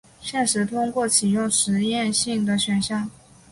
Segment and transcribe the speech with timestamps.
[0.19, 3.07] 现时通过启用实验性的选项。